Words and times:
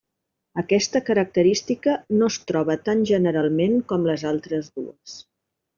Aquesta 0.61 1.01
característica 1.09 1.95
no 2.21 2.31
es 2.33 2.39
troba 2.53 2.79
tan 2.91 3.07
generalment 3.13 3.79
com 3.93 4.11
les 4.13 4.29
altres 4.35 4.75
dues. 4.81 5.21